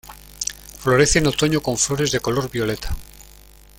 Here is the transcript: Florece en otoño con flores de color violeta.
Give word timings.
Florece 0.79 1.19
en 1.19 1.27
otoño 1.27 1.61
con 1.61 1.77
flores 1.77 2.11
de 2.11 2.19
color 2.21 2.49
violeta. 2.49 2.89